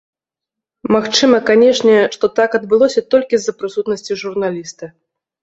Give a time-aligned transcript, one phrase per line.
[0.95, 4.93] Магчыма, канешне, што так адбылося толькі з-за прысутнасці журналіста.